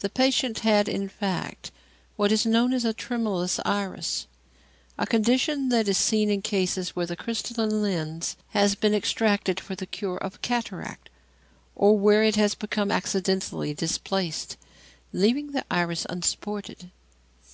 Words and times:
The 0.00 0.10
patient 0.10 0.58
had, 0.58 0.90
in 0.90 1.08
fact, 1.08 1.70
what 2.16 2.30
is 2.30 2.44
known 2.44 2.74
as 2.74 2.84
a 2.84 2.92
tremulous 2.92 3.58
iris, 3.64 4.26
a 4.98 5.06
condition 5.06 5.70
that 5.70 5.88
is 5.88 5.96
seen 5.96 6.28
in 6.28 6.42
cases 6.42 6.90
where 6.94 7.06
the 7.06 7.16
crystalline 7.16 7.80
lens 7.80 8.36
has 8.48 8.74
been 8.74 8.92
extracted 8.92 9.58
for 9.58 9.74
the 9.74 9.86
cure 9.86 10.18
of 10.18 10.42
cataract, 10.42 11.08
or 11.74 11.98
where 11.98 12.22
it 12.22 12.36
has 12.36 12.54
become 12.54 12.90
accidentally 12.90 13.72
displaced, 13.72 14.58
leaving 15.14 15.52
the 15.52 15.64
iris 15.70 16.04
unsupported. 16.10 16.90